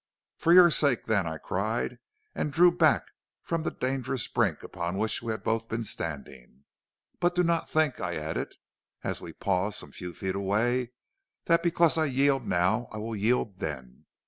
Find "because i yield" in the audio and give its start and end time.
11.61-12.47